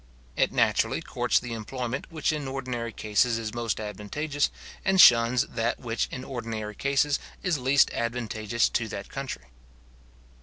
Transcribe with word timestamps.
It 0.35 0.51
naturally 0.51 0.99
courts 0.99 1.39
the 1.39 1.53
employment 1.53 2.11
which 2.11 2.33
in 2.33 2.47
ordinary 2.47 2.91
cases 2.91 3.37
is 3.37 3.53
most 3.53 3.79
advantageous, 3.79 4.49
and 4.83 4.99
shuns 4.99 5.43
that 5.45 5.79
which 5.79 6.07
in 6.09 6.23
ordinary 6.23 6.73
cases 6.73 7.19
is 7.43 7.59
least 7.59 7.91
advantageous 7.93 8.67
to 8.69 8.87
that 8.87 9.09
country. 9.09 9.43